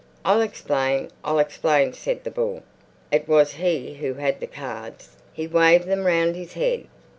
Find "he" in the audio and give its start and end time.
3.53-3.93, 5.31-5.45